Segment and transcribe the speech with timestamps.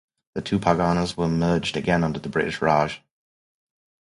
[0.33, 3.03] The two parganas were merged again under the British Raj.